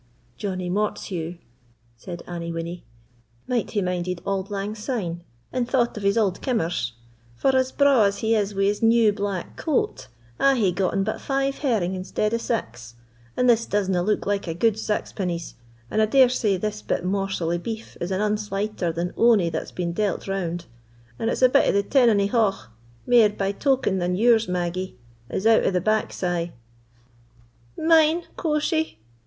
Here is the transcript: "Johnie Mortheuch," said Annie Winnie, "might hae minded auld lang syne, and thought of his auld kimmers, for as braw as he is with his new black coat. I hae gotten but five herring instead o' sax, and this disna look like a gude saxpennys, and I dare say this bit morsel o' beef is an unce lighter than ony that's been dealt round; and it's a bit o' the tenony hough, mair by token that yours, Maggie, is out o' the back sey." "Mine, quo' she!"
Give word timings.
"Johnie 0.35 0.67
Mortheuch," 0.71 1.35
said 1.95 2.23
Annie 2.25 2.51
Winnie, 2.51 2.83
"might 3.47 3.69
hae 3.69 3.83
minded 3.83 4.19
auld 4.25 4.49
lang 4.49 4.73
syne, 4.73 5.21
and 5.53 5.69
thought 5.69 5.95
of 5.95 6.01
his 6.01 6.17
auld 6.17 6.41
kimmers, 6.41 6.93
for 7.35 7.55
as 7.55 7.71
braw 7.71 8.05
as 8.05 8.17
he 8.17 8.33
is 8.33 8.55
with 8.55 8.65
his 8.65 8.81
new 8.81 9.13
black 9.13 9.55
coat. 9.57 10.07
I 10.39 10.55
hae 10.55 10.71
gotten 10.71 11.03
but 11.03 11.21
five 11.21 11.59
herring 11.59 11.93
instead 11.93 12.33
o' 12.33 12.37
sax, 12.39 12.95
and 13.37 13.47
this 13.47 13.67
disna 13.67 14.03
look 14.03 14.25
like 14.25 14.47
a 14.47 14.55
gude 14.55 14.79
saxpennys, 14.79 15.53
and 15.91 16.01
I 16.01 16.07
dare 16.07 16.29
say 16.29 16.57
this 16.57 16.81
bit 16.81 17.05
morsel 17.05 17.51
o' 17.51 17.59
beef 17.59 17.95
is 18.01 18.09
an 18.09 18.21
unce 18.21 18.49
lighter 18.49 18.91
than 18.91 19.13
ony 19.15 19.51
that's 19.51 19.71
been 19.71 19.93
dealt 19.93 20.27
round; 20.27 20.65
and 21.19 21.29
it's 21.29 21.43
a 21.43 21.47
bit 21.49 21.69
o' 21.69 21.71
the 21.71 21.83
tenony 21.83 22.25
hough, 22.27 22.69
mair 23.05 23.29
by 23.29 23.51
token 23.51 23.99
that 23.99 24.15
yours, 24.15 24.47
Maggie, 24.47 24.97
is 25.29 25.45
out 25.45 25.63
o' 25.63 25.69
the 25.69 25.79
back 25.79 26.11
sey." 26.11 26.53
"Mine, 27.77 28.23
quo' 28.35 28.57
she!" 28.57 28.97